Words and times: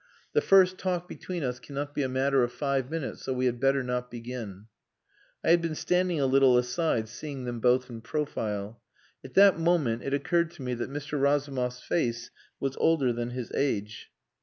The 0.33 0.41
first 0.41 0.79
talk 0.79 1.07
between 1.07 1.43
us 1.43 1.59
cannot 1.59 1.93
be 1.93 2.01
a 2.01 2.09
matter 2.09 2.43
of 2.43 2.51
five 2.51 2.89
minutes, 2.89 3.21
so 3.21 3.33
we 3.33 3.45
had 3.45 3.59
better 3.59 3.83
not 3.83 4.09
begin...." 4.09 4.65
I 5.43 5.51
had 5.51 5.61
been 5.61 5.75
standing 5.75 6.19
a 6.19 6.25
little 6.25 6.57
aside, 6.57 7.07
seeing 7.07 7.43
them 7.43 7.59
both 7.59 7.87
in 7.87 8.01
profile. 8.01 8.81
At 9.23 9.35
that 9.35 9.59
moment 9.59 10.01
it 10.01 10.15
occurred 10.15 10.49
to 10.53 10.63
me 10.63 10.73
that 10.73 10.89
Mr. 10.89 11.21
Razumov's 11.21 11.83
face 11.83 12.31
was 12.59 12.75
older 12.77 13.13
than 13.13 13.29
his 13.29 13.51
age. 13.53 14.09